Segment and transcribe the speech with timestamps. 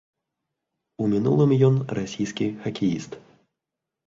[1.03, 3.11] У мінулым ён расійскі хакеіст.